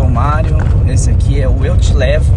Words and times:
sou 0.00 0.06
o 0.06 0.10
Mário, 0.10 0.56
esse 0.88 1.10
aqui 1.10 1.38
é 1.38 1.46
o 1.46 1.62
Eu 1.62 1.76
Te 1.76 1.92
Levo. 1.92 2.32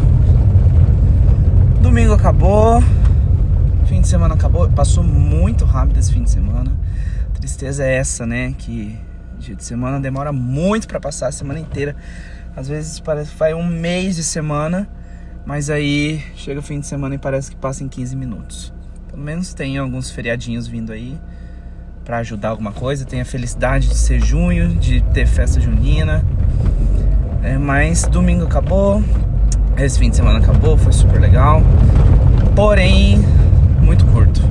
Domingo 1.81 2.11
acabou, 2.11 2.83
fim 3.85 4.01
de 4.01 4.07
semana 4.09 4.33
acabou, 4.33 4.69
passou 4.69 5.01
muito 5.01 5.63
rápido 5.63 5.97
esse 5.97 6.11
fim 6.11 6.23
de 6.23 6.29
semana. 6.29 6.73
Tristeza 7.33 7.85
é 7.85 7.95
essa, 7.95 8.25
né? 8.25 8.53
Que 8.57 8.99
dia 9.39 9.55
de 9.55 9.63
semana 9.63 9.97
demora 9.97 10.33
muito 10.33 10.89
para 10.89 10.99
passar 10.99 11.27
a 11.27 11.31
semana 11.31 11.57
inteira. 11.57 11.95
Às 12.53 12.67
vezes 12.67 12.99
parece 12.99 13.31
que 13.31 13.37
vai 13.37 13.53
um 13.53 13.65
mês 13.65 14.17
de 14.17 14.23
semana, 14.23 14.89
mas 15.45 15.69
aí 15.69 16.21
chega 16.35 16.59
o 16.59 16.63
fim 16.63 16.81
de 16.81 16.87
semana 16.87 17.15
e 17.15 17.17
parece 17.17 17.49
que 17.49 17.55
passa 17.55 17.81
em 17.81 17.87
15 17.87 18.13
minutos. 18.13 18.73
Pelo 19.09 19.23
menos 19.23 19.53
tem 19.53 19.77
alguns 19.77 20.11
feriadinhos 20.11 20.67
vindo 20.67 20.91
aí 20.91 21.17
para 22.03 22.17
ajudar 22.17 22.49
alguma 22.49 22.73
coisa. 22.73 23.05
Tem 23.05 23.21
a 23.21 23.25
felicidade 23.25 23.87
de 23.87 23.95
ser 23.95 24.19
junho, 24.19 24.75
de 24.75 25.01
ter 25.13 25.25
festa 25.25 25.61
junina. 25.61 26.25
É, 27.43 27.57
mas 27.57 28.03
domingo 28.03 28.45
acabou, 28.45 29.03
esse 29.77 29.99
fim 29.99 30.09
de 30.09 30.15
semana 30.15 30.39
acabou, 30.39 30.77
foi 30.77 30.93
super 30.93 31.19
legal. 31.19 31.61
Porém, 32.55 33.21
muito 33.81 34.05
curto. 34.05 34.41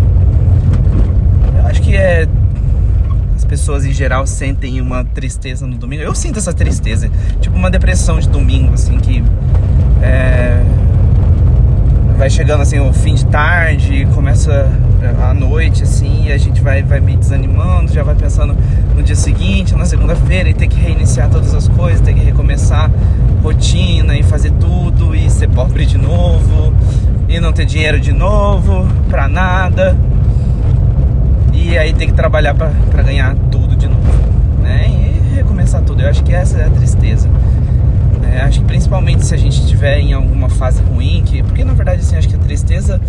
Eu 1.57 1.67
acho 1.67 1.81
que 1.81 1.97
é. 1.97 2.29
As 3.35 3.47
pessoas 3.47 3.85
em 3.85 3.93
geral 3.93 4.27
sentem 4.27 4.81
uma 4.81 5.05
tristeza 5.05 5.67
no 5.67 5.77
domingo. 5.77 6.03
Eu 6.03 6.15
sinto 6.15 6.39
essa 6.39 6.53
tristeza, 6.53 7.11
tipo 7.41 7.57
uma 7.57 7.71
depressão 7.71 8.19
de 8.21 8.29
domingo, 8.29 8.75
assim, 8.75 8.99
que. 8.99 9.25
É, 10.03 10.63
vai 12.23 12.31
chegando 12.31 12.61
assim 12.61 12.79
o 12.79 12.93
fim 12.93 13.15
de 13.15 13.27
tarde, 13.27 14.07
começa 14.15 14.71
a 15.29 15.35
noite 15.35 15.83
assim, 15.83 16.27
e 16.27 16.33
a 16.33 16.39
gente 16.39 16.61
vai, 16.61 16.81
vai 16.81 17.01
me 17.01 17.17
desanimando, 17.17 17.93
já 17.93 18.05
vai 18.05 18.15
pensando 18.15 18.57
no 18.95 19.03
dia 19.03 19.17
seguinte, 19.17 19.75
na 19.75 19.85
segunda-feira, 19.85 20.49
e 20.49 20.55
ter 20.55 20.69
que 20.69 20.79
reiniciar 20.79 21.29
todas 21.29 21.53
as 21.53 21.67
coisas, 21.67 22.01
ter 22.01 22.15
que 22.15 22.21
recomeçar 22.21 22.89
rotina 23.43 24.17
e 24.17 24.23
fazer 24.23 24.53
tudo, 24.53 25.17
pobre 25.73 25.87
de 25.87 25.97
novo, 25.97 26.75
e 27.27 27.41
não 27.41 27.51
ter 27.51 27.65
dinheiro 27.65 27.99
de 27.99 28.13
novo, 28.13 28.87
pra 29.09 29.27
nada. 29.27 29.97
E 31.51 31.79
aí 31.79 31.95
ter 31.95 32.07
que 32.09 32.13
trabalhar 32.13 32.55
pra 32.55 33.03
ganhar 33.03 33.35
tudo 33.51 33.75
de 33.75 33.89
novo, 33.89 34.13
né? 34.61 34.87
E 34.87 35.37
recomeçar 35.37 35.81
tudo. 35.81 36.03
Eu 36.03 36.11
acho 36.11 36.23
que 36.23 36.35
essa 36.35 36.59
é 36.59 36.67
a 36.67 36.71
tristeza. 36.71 37.27
É, 38.31 38.43
acho 38.43 38.61
que 38.61 38.67
principalmente 38.67 39.25
se 39.25 39.35
a 39.35 39.39
gente 39.39 39.61
estiver 39.61 39.99
em 39.99 40.13
alguma 40.13 40.51
fase 40.51 40.83
ruim, 40.83 41.23
que, 41.25 41.43
porque 41.43 41.65
na 41.65 41.73
verdade 41.73 42.03
assim, 42.03 42.17
acho 42.17 42.29
que 42.29 42.37
a 42.37 42.39
tristeza 42.39 43.01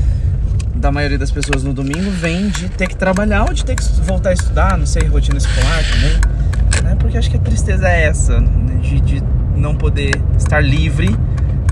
da 0.73 0.89
maioria 0.89 1.17
das 1.17 1.31
pessoas 1.31 1.63
no 1.63 1.73
domingo 1.73 2.09
vem 2.11 2.47
de 2.47 2.69
ter 2.69 2.87
que 2.87 2.95
trabalhar 2.95 3.43
ou 3.43 3.53
de 3.53 3.65
ter 3.65 3.75
que 3.75 3.83
voltar 4.03 4.29
a 4.29 4.33
estudar, 4.33 4.77
não 4.77 4.85
sei, 4.85 5.05
rotina 5.05 5.37
escolar 5.37 5.83
também. 5.91 6.83
Né? 6.83 6.95
Porque 6.97 7.17
acho 7.17 7.29
que 7.29 7.35
a 7.35 7.41
tristeza 7.41 7.89
é 7.89 8.05
essa, 8.05 8.39
né? 8.39 8.79
de, 8.81 9.01
de 9.01 9.23
não 9.53 9.75
poder 9.75 10.11
estar 10.37 10.61
livre 10.61 11.13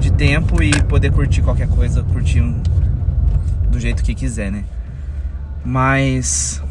de 0.02 0.12
tempo 0.12 0.62
e 0.62 0.72
poder 0.84 1.12
curtir 1.12 1.42
qualquer 1.42 1.68
coisa, 1.68 2.04
curtir 2.04 2.42
do 3.70 3.80
jeito 3.80 4.04
que 4.04 4.16
quiser, 4.16 4.52
né? 4.52 4.64
Mas 5.64 6.62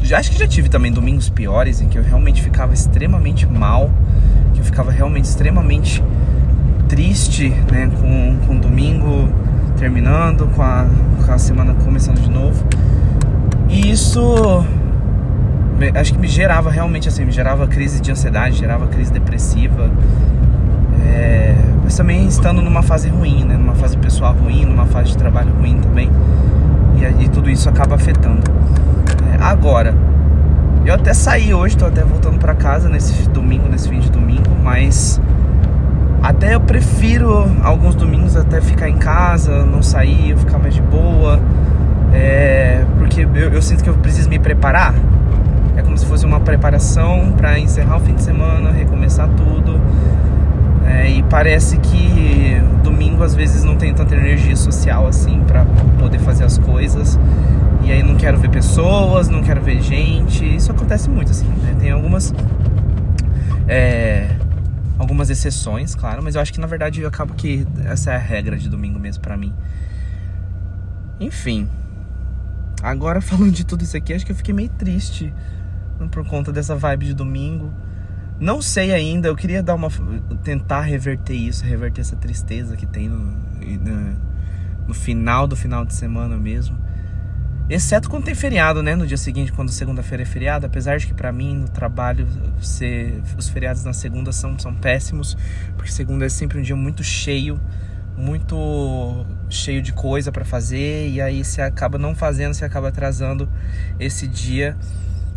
já 0.00 0.18
acho 0.18 0.30
que 0.30 0.38
já 0.38 0.46
tive 0.46 0.68
também 0.68 0.92
domingos 0.92 1.28
piores 1.28 1.80
em 1.80 1.88
que 1.88 1.98
eu 1.98 2.02
realmente 2.02 2.40
ficava 2.40 2.72
extremamente 2.72 3.46
mal, 3.46 3.90
que 4.54 4.60
eu 4.60 4.64
ficava 4.64 4.90
realmente 4.92 5.24
extremamente 5.24 6.02
triste, 6.88 7.48
né, 7.70 7.90
com, 8.00 8.38
com 8.46 8.56
o 8.56 8.60
domingo 8.60 9.28
terminando, 9.76 10.46
com 10.48 10.62
a, 10.62 10.86
com 11.24 11.32
a 11.32 11.38
semana 11.38 11.74
começando 11.74 12.20
de 12.20 12.30
novo. 12.30 12.64
E 13.68 13.90
isso 13.90 14.64
acho 15.94 16.12
que 16.12 16.18
me 16.18 16.28
gerava 16.28 16.70
realmente 16.70 17.08
assim, 17.08 17.24
me 17.24 17.32
gerava 17.32 17.66
crise 17.66 18.00
de 18.00 18.10
ansiedade, 18.12 18.56
gerava 18.56 18.86
crise 18.86 19.12
depressiva. 19.12 19.90
É, 21.04 21.54
mas 21.82 21.96
também 21.96 22.26
estando 22.26 22.62
numa 22.62 22.82
fase 22.82 23.08
ruim, 23.08 23.44
né? 23.44 23.56
Numa 23.56 23.74
fase 23.74 23.96
pessoal 23.96 24.34
ruim, 24.34 24.64
numa 24.64 24.86
fase 24.86 25.10
de 25.10 25.18
trabalho 25.18 25.52
ruim 25.54 25.78
também. 25.78 26.10
E, 26.96 27.24
e 27.24 27.28
tudo 27.28 27.50
isso 27.50 27.68
acaba 27.68 27.94
afetando. 27.94 28.42
É, 29.32 29.42
agora, 29.42 29.94
eu 30.84 30.94
até 30.94 31.14
saí 31.14 31.54
hoje, 31.54 31.76
tô 31.76 31.86
até 31.86 32.02
voltando 32.02 32.38
para 32.38 32.54
casa 32.54 32.88
nesse 32.88 33.28
domingo, 33.28 33.68
nesse 33.68 33.88
fim 33.88 34.00
de 34.00 34.10
domingo, 34.10 34.50
mas 34.62 35.20
até 36.22 36.54
eu 36.54 36.60
prefiro 36.60 37.50
alguns 37.62 37.96
domingos 37.96 38.36
até 38.36 38.60
ficar 38.60 38.88
em 38.88 38.96
casa, 38.96 39.64
não 39.64 39.82
sair, 39.82 40.36
ficar 40.36 40.58
mais 40.58 40.74
de 40.74 40.82
boa. 40.82 41.40
É, 42.12 42.84
porque 42.98 43.22
eu, 43.22 43.50
eu, 43.50 43.62
sinto 43.62 43.82
que 43.82 43.90
eu 43.90 43.94
preciso 43.94 44.28
me 44.28 44.38
preparar. 44.38 44.94
É 45.76 45.82
como 45.82 45.96
se 45.96 46.06
fosse 46.06 46.24
uma 46.24 46.38
preparação 46.40 47.32
para 47.36 47.58
encerrar 47.58 47.96
o 47.96 48.00
fim 48.00 48.14
de 48.14 48.22
semana, 48.22 48.70
recomeçar 48.70 49.28
tudo. 49.28 49.80
É, 50.86 51.10
e 51.10 51.22
parece 51.24 51.78
que 51.78 52.60
domingo 52.82 53.22
às 53.22 53.34
vezes 53.34 53.64
não 53.64 53.76
tem 53.76 53.94
tanta 53.94 54.14
energia 54.14 54.56
social 54.56 55.06
assim 55.06 55.40
para 55.44 55.64
poder 55.98 56.18
fazer 56.18 56.44
as 56.44 56.58
coisas. 56.58 57.18
E 57.84 57.90
aí 57.90 58.02
não 58.02 58.16
quero 58.16 58.38
ver 58.38 58.50
pessoas, 58.50 59.28
não 59.28 59.42
quero 59.42 59.60
ver 59.60 59.80
gente. 59.80 60.44
Isso 60.44 60.70
acontece 60.70 61.08
muito 61.10 61.30
assim, 61.30 61.46
né? 61.46 61.76
Tem 61.78 61.90
algumas 61.90 62.32
é, 63.68 64.36
algumas 64.98 65.30
exceções, 65.30 65.94
claro, 65.94 66.22
mas 66.22 66.34
eu 66.34 66.40
acho 66.40 66.52
que 66.52 66.60
na 66.60 66.66
verdade 66.66 67.00
eu 67.00 67.08
acabo 67.08 67.34
que 67.34 67.66
essa 67.84 68.12
é 68.12 68.16
a 68.16 68.18
regra 68.18 68.56
de 68.56 68.68
domingo 68.68 68.98
mesmo 68.98 69.22
para 69.22 69.36
mim. 69.36 69.52
Enfim. 71.18 71.68
Agora 72.82 73.20
falando 73.22 73.52
de 73.52 73.64
tudo 73.64 73.82
isso 73.82 73.96
aqui, 73.96 74.12
acho 74.12 74.26
que 74.26 74.32
eu 74.32 74.36
fiquei 74.36 74.54
meio 74.54 74.68
triste 74.70 75.32
por 76.10 76.26
conta 76.26 76.52
dessa 76.52 76.74
vibe 76.74 77.06
de 77.06 77.14
domingo. 77.14 77.72
Não 78.42 78.60
sei 78.60 78.92
ainda, 78.92 79.28
eu 79.28 79.36
queria 79.36 79.62
dar 79.62 79.76
uma 79.76 79.88
tentar 80.42 80.80
reverter 80.80 81.32
isso, 81.32 81.64
reverter 81.64 82.00
essa 82.00 82.16
tristeza 82.16 82.76
que 82.76 82.84
tem 82.84 83.08
no, 83.08 83.16
no, 83.16 84.16
no 84.88 84.92
final 84.92 85.46
do 85.46 85.54
final 85.54 85.84
de 85.84 85.94
semana 85.94 86.36
mesmo. 86.36 86.76
Exceto 87.70 88.10
quando 88.10 88.24
tem 88.24 88.34
feriado, 88.34 88.82
né? 88.82 88.96
No 88.96 89.06
dia 89.06 89.16
seguinte, 89.16 89.52
quando 89.52 89.70
segunda-feira 89.70 90.24
é 90.24 90.26
feriado. 90.26 90.66
Apesar 90.66 90.98
de 90.98 91.06
que 91.06 91.14
para 91.14 91.30
mim, 91.30 91.54
no 91.54 91.68
trabalho, 91.68 92.26
ser, 92.60 93.22
os 93.38 93.48
feriados 93.48 93.84
na 93.84 93.92
segunda 93.92 94.32
são, 94.32 94.58
são 94.58 94.74
péssimos. 94.74 95.36
Porque 95.76 95.92
segunda 95.92 96.26
é 96.26 96.28
sempre 96.28 96.58
um 96.58 96.62
dia 96.62 96.74
muito 96.74 97.04
cheio. 97.04 97.60
Muito 98.16 99.24
cheio 99.48 99.80
de 99.80 99.92
coisa 99.92 100.32
para 100.32 100.44
fazer. 100.44 101.10
E 101.10 101.20
aí 101.20 101.44
você 101.44 101.62
acaba 101.62 101.96
não 101.96 102.12
fazendo, 102.12 102.54
você 102.54 102.64
acaba 102.64 102.88
atrasando 102.88 103.48
esse 104.00 104.26
dia. 104.26 104.76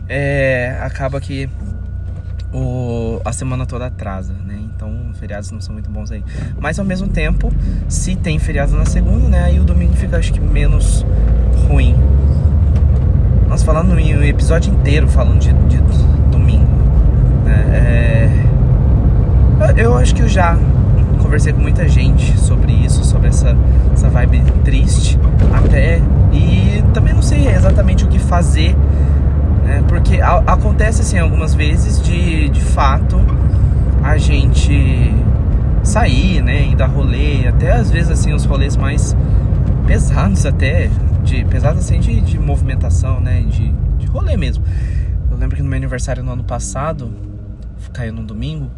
É, 0.09 0.79
acaba 0.81 1.21
que 1.21 1.47
o, 2.55 2.59
a 3.29 3.33
semana 3.33 3.65
toda 3.65 3.87
atrasa, 3.87 4.33
né? 4.45 4.59
Então, 4.75 4.91
feriados 5.13 5.51
não 5.51 5.59
são 5.59 5.73
muito 5.73 5.89
bons 5.89 6.11
aí. 6.11 6.23
Mas 6.59 6.77
ao 6.79 6.85
mesmo 6.85 7.07
tempo, 7.07 7.51
se 7.87 8.15
tem 8.15 8.37
feriado 8.37 8.75
na 8.75 8.85
segunda, 8.85 9.27
né? 9.27 9.43
Aí 9.43 9.59
o 9.59 9.63
domingo 9.63 9.93
fica, 9.93 10.17
acho 10.17 10.31
que, 10.31 10.39
menos 10.39 11.05
ruim. 11.67 11.95
Nós 13.47 13.63
falando 13.63 13.97
em 13.97 14.17
um 14.17 14.23
episódio 14.23 14.73
inteiro 14.73 15.07
falando 15.07 15.39
de, 15.39 15.53
de 15.53 15.77
domingo. 16.31 16.67
Né? 17.45 18.31
É, 19.77 19.83
eu 19.83 19.97
acho 19.97 20.13
que 20.13 20.21
eu 20.21 20.27
já 20.27 20.57
conversei 21.21 21.53
com 21.53 21.61
muita 21.61 21.87
gente 21.87 22.37
sobre 22.39 22.71
isso, 22.71 23.03
sobre 23.03 23.29
essa, 23.29 23.55
essa 23.93 24.09
vibe 24.09 24.41
triste 24.63 25.17
até. 25.53 26.01
E 26.31 26.83
também 26.93 27.13
não 27.13 27.21
sei 27.21 27.47
exatamente 27.47 28.03
o 28.03 28.07
que 28.07 28.19
fazer 28.19 28.75
né? 29.65 29.83
Porque 29.87 30.21
a, 30.21 30.37
acontece 30.45 31.01
assim 31.01 31.17
algumas 31.17 31.53
vezes 31.53 32.01
de, 32.01 32.49
de 32.49 32.61
fato 32.61 33.17
a 34.03 34.17
gente 34.17 35.11
sair, 35.83 36.41
né, 36.41 36.69
e 36.69 36.75
dar 36.75 36.87
rolê, 36.87 37.47
até 37.47 37.71
às 37.71 37.91
vezes 37.91 38.11
assim 38.11 38.33
os 38.33 38.45
rolês 38.45 38.77
mais 38.77 39.15
pesados 39.85 40.45
até, 40.45 40.89
de 41.23 41.43
pesados 41.45 41.79
assim 41.79 41.99
de, 41.99 42.21
de 42.21 42.39
movimentação, 42.39 43.19
né, 43.19 43.41
de, 43.41 43.71
de 43.97 44.05
rolê 44.07 44.37
mesmo. 44.37 44.63
Eu 45.29 45.37
lembro 45.37 45.55
que 45.55 45.63
no 45.63 45.69
meu 45.69 45.77
aniversário 45.77 46.23
no 46.23 46.31
ano 46.31 46.43
passado, 46.43 47.11
caiu 47.93 48.13
num 48.13 48.25
domingo, 48.25 48.69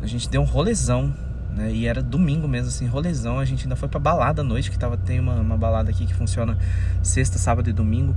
a 0.00 0.06
gente 0.06 0.28
deu 0.28 0.42
um 0.42 0.44
rolezão, 0.44 1.12
né, 1.56 1.72
e 1.72 1.86
era 1.86 2.02
domingo 2.02 2.48
mesmo, 2.48 2.68
assim, 2.68 2.86
rolezão. 2.86 3.38
A 3.38 3.44
gente 3.44 3.64
ainda 3.64 3.76
foi 3.76 3.88
pra 3.88 4.00
balada 4.00 4.42
à 4.42 4.44
noite, 4.44 4.70
que 4.70 4.78
tava, 4.78 4.96
tem 4.96 5.20
uma, 5.20 5.34
uma 5.34 5.56
balada 5.56 5.90
aqui 5.90 6.06
que 6.06 6.14
funciona 6.14 6.58
sexta, 7.02 7.38
sábado 7.38 7.70
e 7.70 7.72
domingo. 7.72 8.16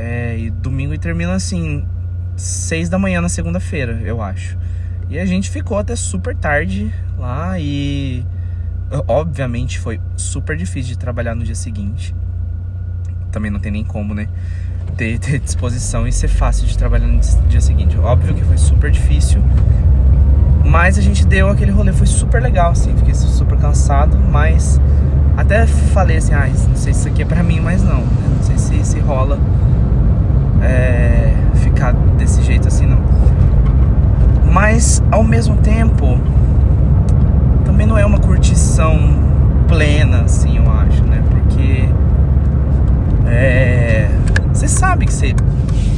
É, 0.00 0.38
e 0.38 0.50
domingo 0.50 0.94
e 0.94 0.98
termina 0.98 1.34
assim, 1.34 1.84
seis 2.34 2.88
da 2.88 2.98
manhã 2.98 3.20
na 3.20 3.28
segunda-feira, 3.28 4.00
eu 4.02 4.22
acho. 4.22 4.56
E 5.10 5.18
a 5.18 5.26
gente 5.26 5.50
ficou 5.50 5.76
até 5.76 5.94
super 5.94 6.34
tarde 6.34 6.90
lá 7.18 7.58
e 7.58 8.24
obviamente 9.06 9.78
foi 9.78 10.00
super 10.16 10.56
difícil 10.56 10.92
de 10.92 10.98
trabalhar 10.98 11.34
no 11.34 11.44
dia 11.44 11.54
seguinte. 11.54 12.14
Também 13.30 13.50
não 13.50 13.60
tem 13.60 13.70
nem 13.70 13.84
como, 13.84 14.14
né? 14.14 14.26
Ter, 14.96 15.18
ter 15.18 15.38
disposição 15.38 16.08
e 16.08 16.12
ser 16.12 16.28
fácil 16.28 16.66
de 16.66 16.78
trabalhar 16.78 17.06
no 17.06 17.20
dia 17.48 17.60
seguinte. 17.60 17.98
Óbvio 17.98 18.34
que 18.34 18.42
foi 18.42 18.56
super 18.56 18.90
difícil. 18.90 19.42
Mas 20.64 20.96
a 20.96 21.02
gente 21.02 21.26
deu 21.26 21.50
aquele 21.50 21.72
rolê, 21.72 21.92
foi 21.92 22.06
super 22.06 22.40
legal, 22.40 22.70
assim. 22.70 22.96
Fiquei 22.96 23.14
super 23.14 23.58
cansado, 23.58 24.18
mas 24.18 24.80
até 25.36 25.66
falei 25.66 26.16
assim, 26.16 26.32
ah, 26.32 26.46
não 26.46 26.76
sei 26.76 26.94
se 26.94 27.00
isso 27.00 27.08
aqui 27.08 27.22
é 27.22 27.26
pra 27.26 27.42
mim, 27.42 27.60
mas 27.60 27.82
não. 27.82 28.00
Né? 28.00 28.36
Não 28.36 28.42
sei 28.42 28.58
se, 28.58 28.84
se 28.84 28.98
rola 28.98 29.38
é, 30.62 31.34
ficar 31.56 31.92
desse 31.92 32.42
jeito 32.42 32.68
assim, 32.68 32.86
não. 32.86 32.98
Mas 34.52 35.02
ao 35.10 35.22
mesmo 35.22 35.56
tempo, 35.56 36.18
também 37.64 37.86
não 37.86 37.96
é 37.96 38.04
uma 38.04 38.18
curtição 38.18 38.98
plena, 39.68 40.22
assim, 40.22 40.58
eu 40.58 40.70
acho, 40.70 41.04
né? 41.04 41.22
Porque 41.30 41.88
é, 43.28 44.10
você 44.52 44.66
sabe 44.66 45.06
que 45.06 45.12
você 45.12 45.34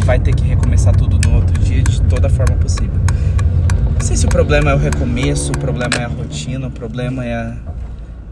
vai 0.05 0.19
ter 0.19 0.35
que 0.35 0.45
recomeçar 0.45 0.95
tudo 0.95 1.19
no 1.27 1.37
outro 1.37 1.59
dia 1.61 1.83
de 1.83 2.03
toda 2.03 2.29
forma 2.29 2.57
possível. 2.57 3.01
Não 3.95 4.01
sei 4.01 4.17
se 4.17 4.27
o 4.27 4.29
problema 4.29 4.71
é 4.71 4.75
o 4.75 4.79
recomeço, 4.79 5.53
o 5.53 5.59
problema 5.59 5.95
é 5.97 6.05
a 6.05 6.09
rotina, 6.09 6.67
o 6.67 6.71
problema 6.71 7.25
é, 7.25 7.35
a, 7.35 7.57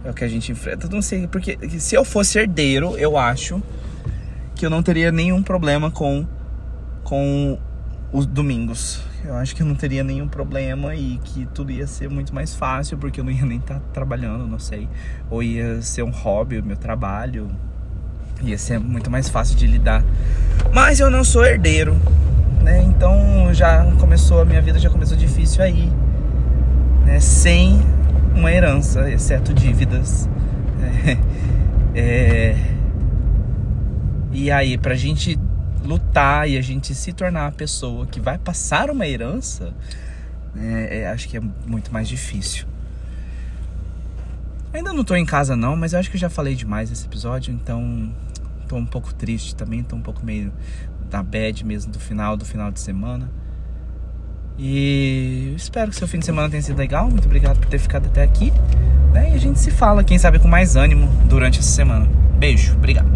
é 0.05 0.11
o 0.11 0.12
que 0.12 0.25
a 0.25 0.29
gente 0.29 0.53
enfrenta. 0.53 0.88
Não 0.91 1.00
sei, 1.00 1.26
porque 1.26 1.59
se 1.79 1.94
eu 1.94 2.05
fosse 2.05 2.38
herdeiro, 2.38 2.97
eu 2.99 3.17
acho 3.17 3.62
que 4.61 4.67
eu 4.67 4.71
não 4.71 4.83
teria 4.83 5.11
nenhum 5.11 5.43
problema 5.43 5.91
com, 5.91 6.27
com 7.03 7.59
os 8.12 8.27
domingos. 8.27 9.03
Eu 9.25 9.35
acho 9.35 9.57
que 9.57 9.62
eu 9.62 9.67
não 9.67 9.75
teria 9.75 10.05
nenhum 10.05 10.29
problema 10.29 10.95
e 10.95 11.19
que 11.25 11.47
tudo 11.55 11.73
ia 11.73 11.87
ser 11.87 12.11
muito 12.11 12.35
mais 12.35 12.55
fácil, 12.55 12.99
porque 12.99 13.21
eu 13.21 13.25
não 13.25 13.33
ia 13.33 13.47
nem 13.47 13.57
estar 13.57 13.77
tá 13.77 13.81
trabalhando, 13.95 14.47
não 14.47 14.59
sei. 14.59 14.87
Ou 15.31 15.43
ia 15.43 15.81
ser 15.81 16.03
um 16.03 16.11
hobby, 16.11 16.59
o 16.59 16.62
meu 16.62 16.77
trabalho. 16.77 17.51
Ia 18.43 18.59
ser 18.59 18.79
muito 18.79 19.11
mais 19.11 19.31
fácil 19.31 19.57
de 19.57 19.67
lidar. 19.67 20.05
Mas 20.75 21.01
eu 21.01 21.09
não 21.09 21.25
sou 21.25 21.43
herdeiro, 21.43 21.97
né? 22.62 22.83
Então 22.83 23.55
já 23.55 23.91
começou, 23.99 24.43
a 24.43 24.45
minha 24.45 24.61
vida 24.61 24.79
já 24.79 24.91
começou 24.91 25.17
difícil 25.17 25.65
aí. 25.65 25.91
Né? 27.07 27.19
Sem 27.19 27.81
uma 28.35 28.53
herança, 28.53 29.11
exceto 29.11 29.55
dívidas. 29.55 30.29
É, 31.93 31.99
é... 31.99 32.80
E 34.32 34.50
aí, 34.50 34.79
pra 34.79 34.94
gente 34.94 35.38
lutar 35.85 36.49
e 36.49 36.56
a 36.56 36.62
gente 36.62 36.94
se 36.94 37.12
tornar 37.12 37.47
a 37.47 37.53
pessoa 37.53 38.06
que 38.06 38.21
vai 38.21 38.38
passar 38.38 38.91
uma 38.91 39.06
herança, 39.06 39.75
é, 40.56 41.00
é, 41.00 41.09
acho 41.09 41.29
que 41.29 41.37
é 41.37 41.41
muito 41.67 41.93
mais 41.93 42.09
difícil. 42.09 42.67
Ainda 44.73 44.93
não 44.93 45.03
tô 45.03 45.17
em 45.17 45.27
casa 45.27 45.56
não, 45.56 45.75
mas 45.75 45.93
eu 45.93 45.99
acho 45.99 46.11
que 46.11 46.17
eu 46.17 46.21
já 46.21 46.31
falei 46.31 46.55
demais 46.55 46.93
esse 46.93 47.05
episódio, 47.06 47.53
então 47.53 48.15
tô 48.69 48.77
um 48.77 48.87
pouco 48.87 49.12
triste 49.12 49.55
também, 49.56 49.82
tô 49.82 49.97
um 49.97 50.03
pouco 50.03 50.25
meio 50.25 50.53
na 51.11 51.23
bad 51.23 51.67
mesmo 51.67 51.93
do 51.93 51.99
final, 51.99 52.37
do 52.37 52.44
final 52.44 52.71
de 52.71 52.79
semana. 52.79 53.29
E 54.56 55.55
espero 55.56 55.91
que 55.91 55.97
seu 55.97 56.06
fim 56.06 56.19
de 56.19 56.26
semana 56.26 56.49
tenha 56.49 56.62
sido 56.62 56.76
legal. 56.76 57.09
Muito 57.09 57.25
obrigado 57.25 57.59
por 57.59 57.69
ter 57.69 57.79
ficado 57.79 58.06
até 58.06 58.23
aqui. 58.23 58.53
Né? 59.12 59.33
E 59.33 59.35
a 59.35 59.38
gente 59.38 59.59
se 59.59 59.71
fala, 59.71 60.05
quem 60.05 60.19
sabe, 60.19 60.38
com 60.38 60.47
mais 60.47 60.76
ânimo 60.76 61.09
durante 61.26 61.59
essa 61.59 61.71
semana. 61.71 62.06
Beijo, 62.38 62.75
obrigado. 62.75 63.11